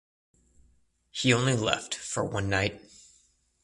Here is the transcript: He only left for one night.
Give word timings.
He 1.11 1.31
only 1.31 1.55
left 1.55 1.93
for 1.93 2.23
one 2.25 2.49
night. 2.49 2.81